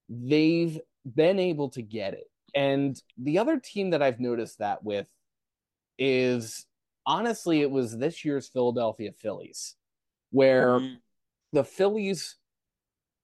[0.10, 2.32] they've been able to get it.
[2.56, 5.10] And the other team that I've noticed that with
[5.97, 6.65] is
[7.06, 9.76] honestly, it was this year's Philadelphia Phillies,
[10.32, 11.02] where Mhm.
[11.54, 12.38] the Phillies,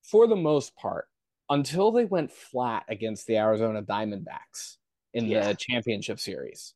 [0.04, 1.10] for the most part,
[1.50, 4.78] until they went flat against the Arizona Diamondbacks
[5.14, 5.32] in Yeah.
[5.32, 6.76] the championship series,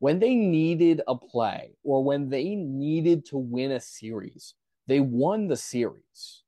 [0.00, 4.54] when they needed a play or when they needed to win a series,
[4.86, 6.44] they won the series.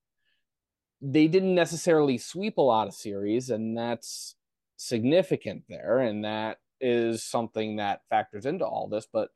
[1.03, 4.37] They didn't necessarily sweep a lot of series, and that's
[4.77, 5.99] significant there.
[6.01, 9.07] And that is something that factors into all this.
[9.07, 9.31] But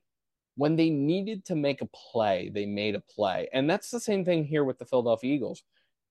[0.56, 3.48] when they needed to make a play, they made a play.
[3.52, 5.62] And that's the same thing here with the Philadelphia Eagles.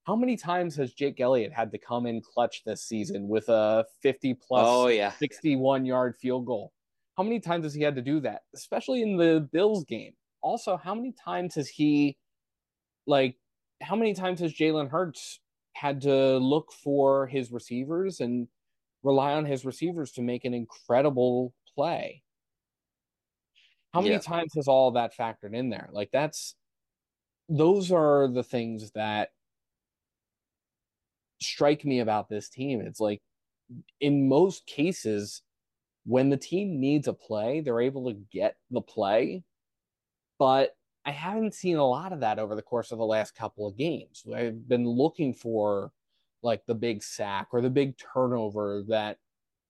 [0.06, 3.86] How many times has Jake Elliott had to come in clutch this season with a
[4.02, 5.12] 50 plus Oh yeah.
[5.12, 6.74] 61 yard field goal?
[7.18, 10.14] How many times has he had to do that, especially in the Bills game?
[10.42, 12.18] Also, how many times has he,
[13.08, 13.38] like,
[13.82, 15.40] how many times has Jalen Hurts
[15.74, 18.48] had to look for his receivers and
[19.04, 22.24] rely on his receivers to make an incredible play?
[23.94, 24.20] How many Yeah.
[24.20, 25.90] times has all that factored in there?
[25.92, 26.56] Like, that's
[27.50, 29.30] those are the things that
[31.42, 32.82] strike me about this team.
[32.82, 33.22] It's like,
[34.00, 35.44] in most cases,
[36.06, 39.44] when the team needs a play, they're able to get the play.
[40.40, 40.76] But
[41.06, 43.78] I haven't seen a lot of that over the course of the last couple of
[43.78, 44.24] games.
[44.34, 45.92] I've been looking for
[46.42, 49.20] like the big sack or the big turnover that,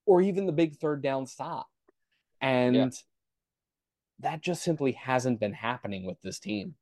[0.06, 1.68] or even the big third down stop.
[2.40, 2.90] And Yeah.
[4.20, 6.76] That just simply hasn't been happening with this team.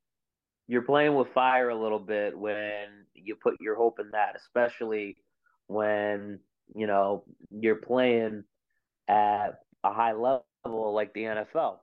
[0.68, 5.18] you're playing with fire a little bit when you put your hope in that, especially
[5.68, 6.40] when
[6.76, 8.44] you know you're playing
[9.10, 10.46] at a high level
[10.94, 11.82] like the NFL.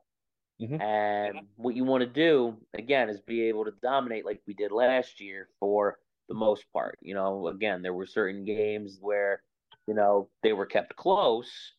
[0.61, 0.80] Mhm.
[0.80, 4.72] And what you want to do again is be able to dominate like we did
[4.72, 6.98] last year for the most part.
[7.02, 9.42] You know, again, there were certain games where
[9.87, 11.74] you know they were kept close,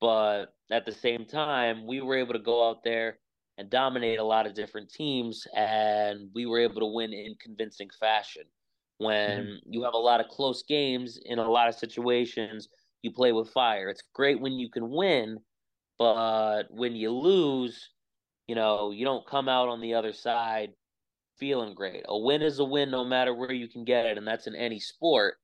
[0.00, 3.18] but at the same time, we were able to go out there
[3.58, 7.88] and dominate a lot of different teams, and we were able to win in convincing
[7.98, 8.42] fashion.
[8.98, 9.72] When mm-hmm.
[9.72, 12.68] you have a lot of close games in a lot of situations,
[13.02, 13.88] you play with fire.
[13.88, 15.38] It's great when you can win,
[15.98, 17.90] but when you lose,
[18.46, 20.70] you know, you don't come out on the other side
[21.38, 22.02] feeling great.
[22.08, 24.54] A win is a win no matter where you can get it, and that's in
[24.54, 25.36] any sport.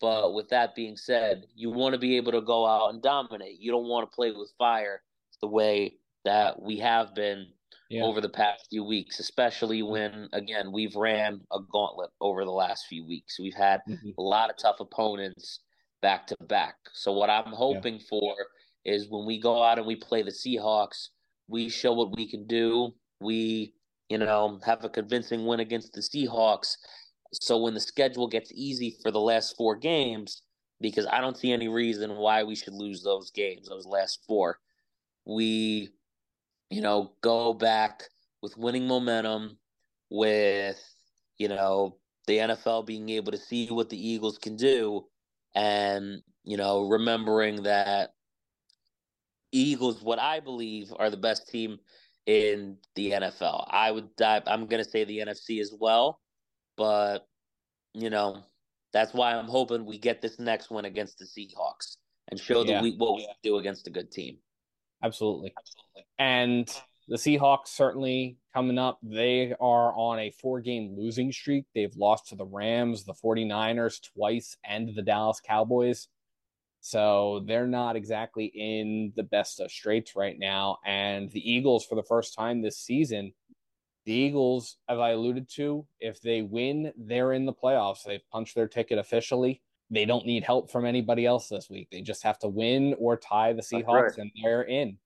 [0.00, 3.60] But with that being said, you want to be able to go out and dominate.
[3.60, 5.02] You don't want to play with fire
[5.40, 7.46] the way that we have been
[7.90, 8.04] Yeah.
[8.04, 12.86] over the past few weeks, especially when again we've ran a gauntlet over the last
[12.86, 13.38] few weeks.
[13.38, 14.14] We've had Mhm.
[14.16, 15.60] a lot of tough opponents
[16.00, 16.76] back to back.
[16.92, 18.36] So what I'm hoping for
[18.84, 21.10] is when we go out and we play the Seahawks,
[21.48, 22.94] we show what we can do.
[23.20, 23.74] We,
[24.08, 26.76] you know, have a convincing win against the Seahawks.
[27.32, 30.42] So when the schedule gets easy for the last four games,
[30.80, 34.58] because I don't see any reason why we should lose those games, those last four,
[35.26, 35.90] we,
[36.70, 38.04] you know, go back
[38.42, 39.58] with winning momentum,
[40.08, 40.82] with,
[41.38, 45.06] you know, the NFL being able to see what the Eagles can do
[45.54, 48.10] and, you know, remembering that
[49.52, 51.78] Eagles, what I believe are the best team
[52.26, 53.66] in the NFL.
[53.68, 56.20] I would, I'm going to say the NFC as well,
[56.80, 57.28] but,
[57.92, 58.42] you know,
[58.90, 61.98] that's why I'm hoping we get this next one against the Seahawks
[62.30, 62.80] and show yeah.
[62.80, 64.38] the what we do against a good team.
[65.04, 65.52] Absolutely.
[65.58, 66.06] Absolutely.
[66.18, 66.74] And
[67.06, 68.98] the Seahawks certainly coming up.
[69.02, 71.66] They are on a four game losing streak.
[71.74, 76.08] They've lost to the Rams, the 49ers twice, and the Dallas Cowboys.
[76.80, 80.78] So they're not exactly in the best of straits right now.
[80.86, 83.34] And the Eagles, for the first time this season,
[84.06, 88.02] the Eagles, as I alluded to, if they win, they're in the playoffs.
[88.04, 89.62] They've punched their ticket officially.
[89.90, 91.88] They don't need help from anybody else this week.
[91.90, 94.18] They just have to win or tie the Seahawks, right.
[94.18, 94.98] and they're in.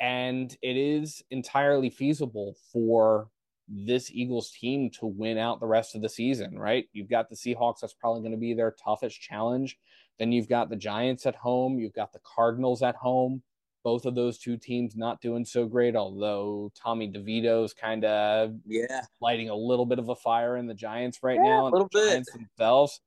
[0.00, 3.28] And it is entirely feasible for
[3.68, 6.86] this Eagles team to win out the rest of the season, right?
[6.92, 9.78] You've got the Seahawks, that's probably going to be their toughest challenge.
[10.18, 13.42] Then you've got the Giants at home, you've got the Cardinals at home.
[13.84, 19.02] Both of those two teams not doing so great, although Tommy DeVito's kind of yeah
[19.20, 21.68] lighting a little bit of a fire in the Giants right yeah, now.
[21.68, 22.10] A little the bit.
[22.10, 23.00] Giants themselves,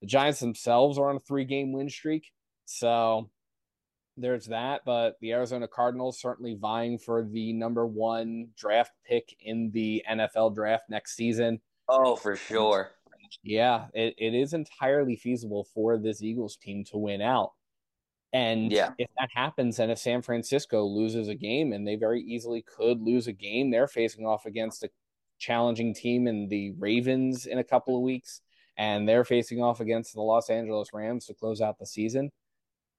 [0.00, 2.32] the Giants themselves are on a three-game win streak,
[2.64, 3.30] so
[4.16, 4.82] there's that.
[4.84, 10.54] But the Arizona Cardinals certainly vying for the number one draft pick in the NFL
[10.54, 11.60] draft next season.
[11.88, 12.90] Oh, for sure.
[13.42, 17.52] Yeah, it, it is entirely feasible for this Eagles team to win out.
[18.36, 18.92] And yeah.
[18.98, 23.00] if that happens, and if San Francisco loses a game, and they very easily could
[23.00, 24.90] lose a game, they're facing off against a
[25.38, 28.40] challenging team in the Ravens in a couple of weeks,
[28.76, 32.30] and they're facing off against the Los Angeles Rams to close out the season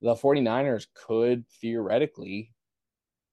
[0.02, 2.54] the 49ers could theoretically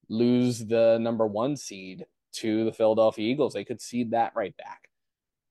[0.09, 3.55] lose the number one seed to the Philadelphia Eagles.
[3.55, 4.89] They could cede that right back.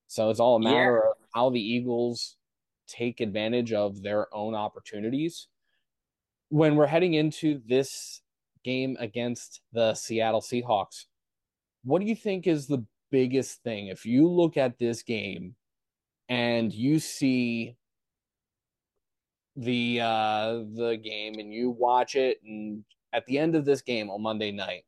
[0.07, 1.09] So it's all a matter yeah.
[1.11, 2.37] of how the Eagles
[2.87, 5.47] take advantage of their own opportunities.
[6.53, 8.21] When we're heading into this
[8.63, 11.05] game against the Seattle Seahawks,
[11.83, 13.87] what do you think is the biggest thing?
[13.87, 15.55] If you look at this game
[16.29, 17.75] and you see
[19.55, 24.11] the uh the game and you watch it and at the end of this game
[24.11, 24.83] on Monday night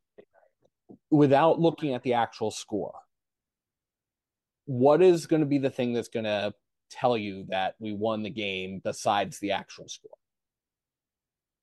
[1.10, 2.94] without looking at the actual score
[4.66, 6.54] what is going to be the thing that's going to
[6.92, 10.18] tell you that we won the game besides the actual score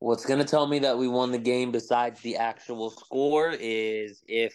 [0.03, 4.23] what's going to tell me that we won the game besides the actual score is
[4.27, 4.55] if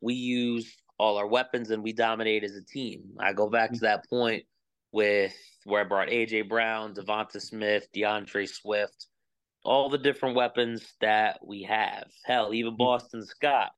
[0.00, 3.80] we use all our weapons and we dominate as a team i go back to
[3.80, 4.44] that point
[4.92, 9.06] with where I brought AJ Brown, Devonta Smith, D'Andre Swift,
[9.64, 12.06] all the different weapons that we have.
[12.24, 12.78] Hell, even mm-hmm.
[12.78, 13.72] Boston Scott,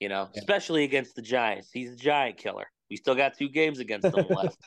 [0.00, 0.40] you know, yeah.
[0.40, 1.70] especially against the Giants.
[1.72, 2.66] He's a giant killer.
[2.90, 4.58] We still got two games against them left.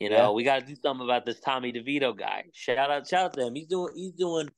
[0.00, 0.30] You know, yeah.
[0.30, 2.44] we got to do something about this Tommy DeVito guy.
[2.52, 3.54] Shout out, shout out to him.
[3.54, 4.48] He's doing, he's doing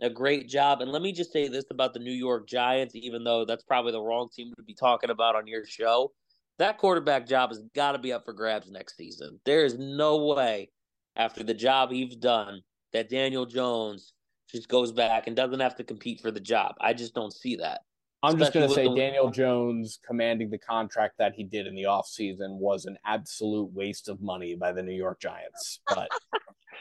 [0.00, 0.80] a great job.
[0.80, 3.92] And let me just say this about the New York Giants, even though that's probably
[3.92, 6.12] the wrong team to be talking about on your show
[6.58, 9.40] that quarterback job has got to be up for grabs next season.
[9.44, 10.70] There is no way
[11.16, 12.60] after the job he's done
[12.92, 14.12] that Daniel Jones
[14.50, 16.74] just goes back and doesn't have to compete for the job.
[16.80, 17.80] I just don't see that.
[18.22, 21.74] I'm just going to say the- Daniel Jones commanding the contract that he did in
[21.74, 25.80] the offseason was an absolute waste of money by the New York Giants.
[25.88, 26.08] But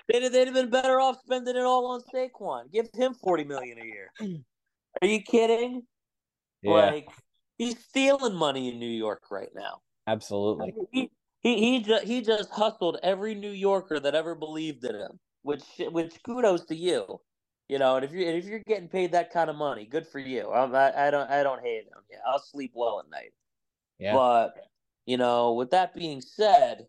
[0.08, 2.72] they'd, they'd have been better off spending it all on Saquon.
[2.72, 4.12] Give him 40 million a year.
[5.02, 5.84] Are you kidding?
[6.62, 6.72] Yeah.
[6.72, 7.08] Like
[7.58, 9.82] He's stealing money in New York right now.
[10.08, 10.74] Absolutely.
[10.92, 11.12] He
[11.42, 15.20] he he just, he just hustled every New Yorker that ever believed in him.
[15.44, 17.20] Which which kudos to you.
[17.70, 20.20] You know, and if you if you're getting paid that kind of money, good for
[20.20, 20.50] you.
[20.50, 22.04] I, I don't I don't hate him.
[22.10, 23.34] Yeah, I'll sleep well at night.
[24.00, 24.14] Yeah.
[24.14, 24.56] But
[25.06, 26.88] you know, with that being said,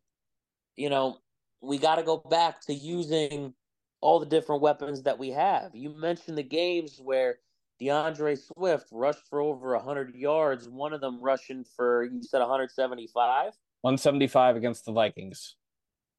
[0.76, 1.18] you know,
[1.64, 3.54] we got to go back to using
[4.00, 5.74] all the different weapons that we have.
[5.74, 7.38] You mentioned the games where
[7.80, 13.44] D'Andre Swift rushed for over 100 yards, one of them rushing for, you said 175?
[13.80, 15.56] 175 against the Vikings.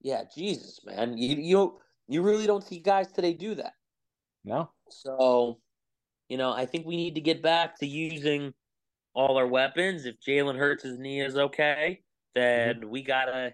[0.02, 1.18] Yeah, Jesus, man.
[1.18, 3.74] You, you, you really don't see guys today do that.
[4.44, 4.70] No.
[4.90, 5.60] So,
[6.30, 8.54] you know, I think we need to get back to using
[9.14, 10.06] all our weapons.
[10.06, 12.02] If Jalen Hurts' knee is okay,
[12.36, 12.90] then mm-hmm.
[12.90, 13.54] we got to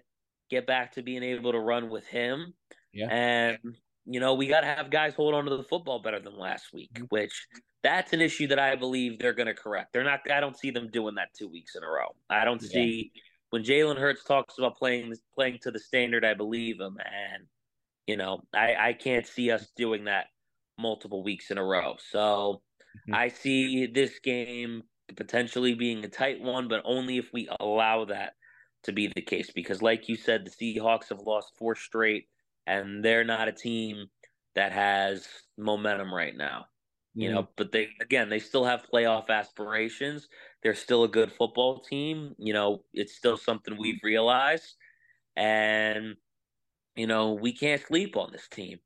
[0.52, 2.54] get back to being able to run with him.
[2.92, 3.08] Yeah.
[3.10, 3.58] And,
[4.04, 6.66] you know, we got to have guys hold on to the football better than last
[6.72, 7.06] week, mm-hmm.
[7.08, 7.46] which
[7.82, 9.92] that's an issue that I believe they're going to correct.
[9.92, 10.20] They're not.
[10.30, 12.14] I don't see them doing that two weeks in a row.
[12.30, 12.68] I don't yeah.
[12.68, 13.12] see
[13.50, 16.24] when Jalen Hurts talks about playing playing to the standard.
[16.24, 17.44] I believe him, and
[18.06, 20.26] you know, I I can't see us doing that
[20.78, 21.96] multiple weeks in a row.
[22.10, 22.62] So
[23.08, 23.14] mm-hmm.
[23.14, 24.82] I see this game
[25.16, 28.34] potentially being a tight one, but only if we allow that.
[28.84, 32.26] To be the case because, like you said, the Seahawks have lost four straight,
[32.66, 34.06] and they're not a team
[34.54, 35.26] that has
[35.56, 36.66] momentum right now.
[37.14, 37.34] You mm-hmm.
[37.34, 40.28] know, but they again, they still have playoff aspirations.
[40.62, 42.34] They're still a good football team.
[42.38, 44.74] You know, it's still something we've realized,
[45.36, 46.16] and
[46.96, 48.78] you know, we can't sleep on this team.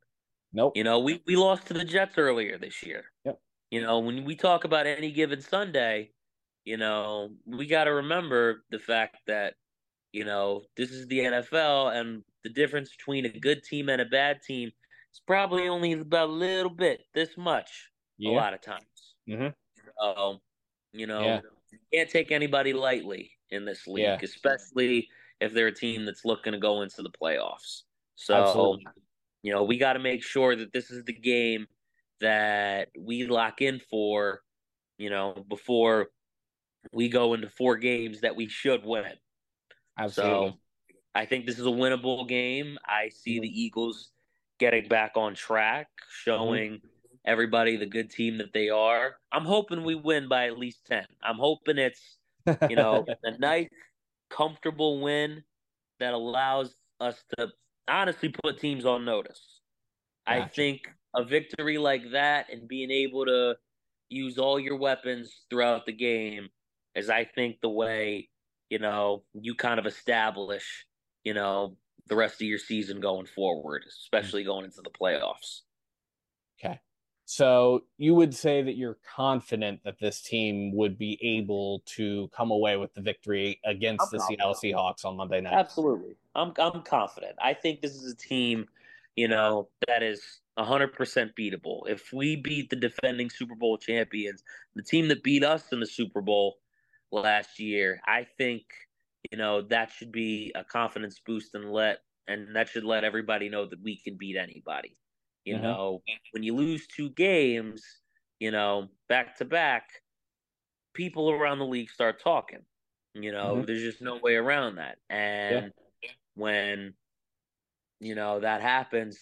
[0.52, 0.76] Nope.
[0.76, 3.04] You know, we we lost to the Jets earlier this year.
[3.24, 3.38] Yep.
[3.70, 6.10] You know, when we talk about any given Sunday,
[6.64, 9.54] you know, we got to remember the fact that
[10.16, 14.06] you know, this is the NFL, and the difference between a good team and a
[14.06, 14.68] bad team
[15.12, 18.30] is probably only about a little bit, this much, yeah.
[18.30, 19.14] a lot of times.
[19.28, 19.48] Mm-hmm.
[20.00, 20.40] So,
[20.94, 21.40] you know, yeah.
[21.70, 24.18] you can't take anybody lightly in this league, yeah.
[24.22, 25.06] especially
[25.42, 27.82] if they're a team that's looking to go into the playoffs.
[28.14, 28.86] So, Absolutely.
[29.42, 31.66] you know, we got to make sure that this is the game
[32.22, 34.40] that we lock in for,
[34.96, 36.06] you know, before
[36.94, 39.12] we go into four games that we should win.
[39.98, 40.50] Absolutely.
[40.50, 40.58] So
[41.14, 42.78] I think this is a winnable game.
[42.84, 44.10] I see the Eagles
[44.58, 45.88] getting back on track,
[46.22, 46.86] showing mm-hmm.
[47.24, 49.16] everybody the good team that they are.
[49.32, 51.04] I'm hoping we win by at least 10.
[51.22, 52.18] I'm hoping it's,
[52.68, 53.68] you know, a nice,
[54.30, 55.42] comfortable win
[56.00, 57.48] that allows us to
[57.88, 59.60] honestly put teams on notice.
[60.26, 60.44] Gotcha.
[60.44, 63.56] I think a victory like that and being able to
[64.08, 66.48] use all your weapons throughout the game
[66.94, 68.28] is, I think, the way
[68.70, 70.86] you know, you kind of establish,
[71.24, 71.76] you know,
[72.08, 75.62] the rest of your season going forward, especially going into the playoffs.
[76.58, 76.80] Okay.
[77.24, 82.52] So you would say that you're confident that this team would be able to come
[82.52, 84.62] away with the victory against I'm the confident.
[84.62, 85.54] Seattle Seahawks on Monday night.
[85.54, 86.16] Absolutely.
[86.36, 87.34] I'm I'm confident.
[87.42, 88.66] I think this is a team,
[89.16, 90.92] you know, that is 100%
[91.38, 91.80] beatable.
[91.88, 94.44] If we beat the defending Super Bowl champions,
[94.76, 96.58] the team that beat us in the Super Bowl,
[97.12, 98.00] last year.
[98.06, 98.64] I think
[99.30, 101.98] you know that should be a confidence boost and let
[102.28, 104.96] and that should let everybody know that we can beat anybody.
[105.44, 105.62] You mm-hmm.
[105.62, 106.02] know,
[106.32, 107.84] when you lose two games,
[108.40, 109.90] you know, back to back,
[110.92, 112.62] people around the league start talking.
[113.14, 113.64] You know, mm-hmm.
[113.64, 114.98] there's just no way around that.
[115.08, 116.10] And yeah.
[116.34, 116.94] when
[118.00, 119.18] you know that happens,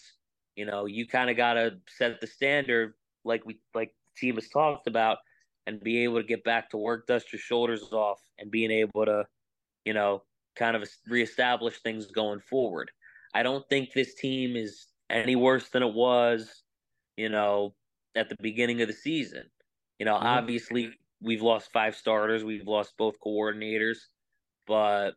[0.55, 4.49] you know, you kind of got to set the standard like we like team has
[4.49, 5.19] talked about
[5.67, 9.05] and be able to get back to work, dust your shoulders off, and being able
[9.05, 9.25] to,
[9.83, 10.23] you know,
[10.55, 12.91] kind of reestablish things going forward.
[13.33, 16.63] I don't think this team is any worse than it was,
[17.17, 17.73] you know,
[18.15, 19.43] at the beginning of the season.
[19.99, 20.27] You know, mm-hmm.
[20.27, 20.91] obviously
[21.21, 23.97] we've lost five starters, we've lost both coordinators,
[24.67, 25.11] but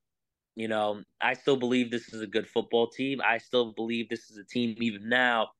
[0.56, 3.20] you know, I still believe this is a good football team.
[3.24, 5.50] I still believe this is a team even now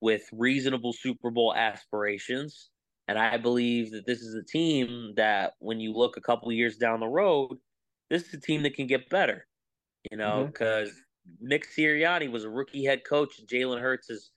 [0.00, 2.70] with reasonable Super Bowl aspirations.
[3.08, 6.76] And I believe that this is a team that, when you look a couple years
[6.76, 7.58] down the road,
[8.10, 9.46] this is a team that can get better.
[10.10, 11.48] You know, because mm-hmm.
[11.48, 14.30] Nick Sirianni was a rookie head coach in Jalen Hurts'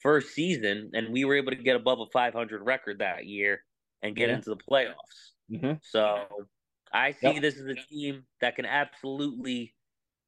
[0.00, 3.64] first season, and we were able to get above a 500 record that year
[4.02, 4.36] and get yeah.
[4.36, 5.32] into the playoffs.
[5.50, 5.72] Mm-hmm.
[5.82, 6.24] So
[6.92, 7.42] I see yep.
[7.42, 9.74] this as a team that can absolutely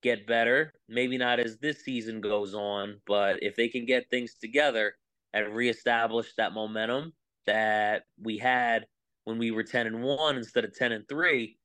[0.02, 0.74] get better.
[0.88, 4.94] Maybe not as this season goes on, but if they can get things together
[5.32, 7.12] and reestablish that momentum
[7.50, 8.86] that we had
[9.24, 11.56] when we were 10 and 1 instead of 10 and 3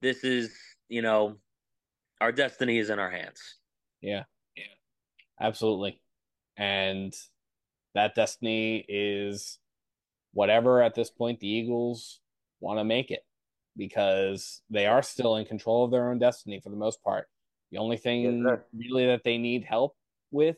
[0.00, 0.54] this is
[0.88, 1.36] you know
[2.20, 3.40] our destiny is in our hands.
[4.00, 4.24] Yeah.
[4.56, 4.64] Yeah.
[5.40, 6.00] Absolutely.
[6.56, 7.12] And
[7.94, 9.58] that destiny is
[10.32, 12.20] whatever at this point the eagles
[12.60, 13.24] want to make it
[13.76, 17.28] because they are still in control of their own destiny for the most part.
[17.72, 19.96] The only thing yeah, really that they need help
[20.30, 20.56] with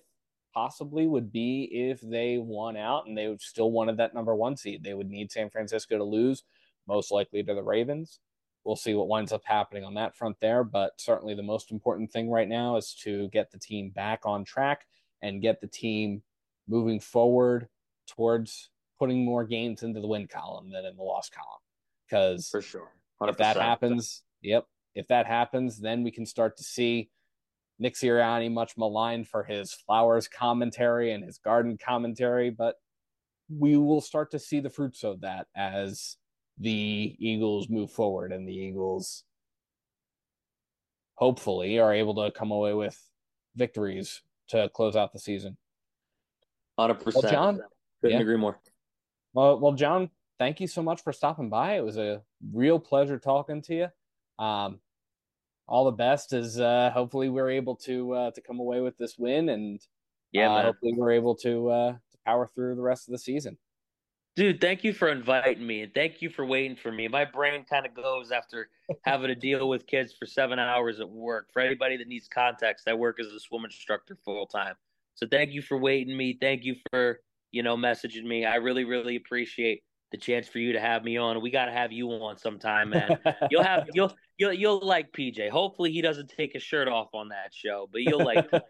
[0.56, 4.82] possibly would be if they won out and they still wanted that number one seed.
[4.82, 6.44] They would need San Francisco to lose,
[6.88, 8.20] most likely to the Ravens.
[8.64, 10.64] We'll see what winds up happening on that front there.
[10.64, 14.44] But certainly the most important thing right now is to get the team back on
[14.44, 14.86] track
[15.20, 16.22] and get the team
[16.66, 17.68] moving forward
[18.08, 21.60] towards putting more games into the win column than in the loss column.
[22.08, 23.28] Because for sure, 100%.
[23.28, 27.10] if that happens, yep, if that happens, then we can start to see
[27.78, 32.76] Nick Sirianni much maligned for his flowers commentary and his garden commentary, but
[33.48, 36.16] we will start to see the fruits of that as
[36.58, 39.24] the Eagles move forward and the Eagles
[41.14, 42.98] hopefully are able to come away with
[43.54, 45.56] victories to close out the season.
[46.78, 47.14] 100%.
[47.14, 47.60] Well, John,
[48.00, 48.22] couldn't yeah.
[48.22, 48.58] agree more.
[49.32, 51.76] Well, well, John, thank you so much for stopping by.
[51.76, 52.22] It was a
[52.52, 54.44] real pleasure talking to you.
[54.44, 54.80] Um,
[55.68, 59.16] all the best as uh, hopefully we're able to uh, to come away with this
[59.18, 59.80] win and
[60.32, 63.56] yeah, uh, hopefully we're able to uh, to power through the rest of the season.
[64.36, 67.08] Dude, thank you for inviting me and thank you for waiting for me.
[67.08, 68.68] My brain kind of goes after
[69.04, 71.48] having to deal with kids for seven hours at work.
[71.52, 74.74] For anybody that needs context, I work as a swim instructor full time.
[75.14, 76.36] So thank you for waiting me.
[76.38, 78.44] Thank you for, you know, messaging me.
[78.44, 81.40] I really, really appreciate the chance for you to have me on.
[81.40, 83.18] We got to have you on sometime, man.
[83.50, 85.50] you'll have you'll you'll you'll like PJ.
[85.50, 88.48] Hopefully he doesn't take his shirt off on that show, but you'll like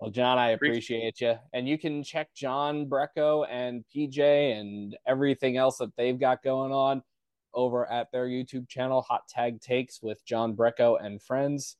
[0.00, 1.34] Well, John, I appreciate you.
[1.52, 6.72] And you can check John Brecko and PJ and everything else that they've got going
[6.72, 7.02] on
[7.54, 11.76] over at their YouTube channel, Hot Tag Takes with John Brecko and friends.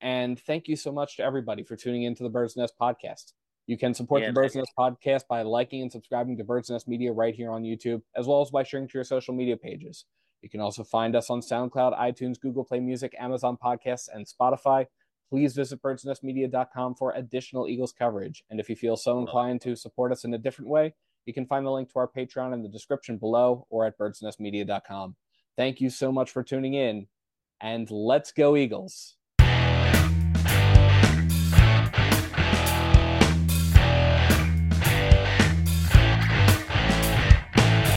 [0.00, 3.32] And thank you so much to everybody for tuning into the Bird's Nest podcast.
[3.66, 6.88] You can support yeah, the Bird's Nest podcast by liking and subscribing to Bird's Nest
[6.88, 10.06] Media right here on YouTube, as well as by sharing to your social media pages.
[10.42, 14.86] You can also find us on SoundCloud, iTunes, Google Play Music, Amazon Podcasts, and Spotify.
[15.28, 18.42] Please visit birdsnestmedia.com for additional Eagles coverage.
[18.50, 20.94] And if you feel so inclined to support us in a different way,
[21.26, 25.14] you can find the link to our Patreon in the description below or at birdsnestmedia.com.
[25.56, 27.06] Thank you so much for tuning in,
[27.60, 29.16] and let's go, Eagles.